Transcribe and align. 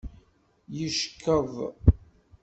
Yeckeḍ. 0.77 1.53